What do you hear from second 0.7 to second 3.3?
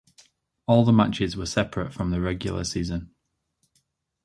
the matches were separate from the regular season.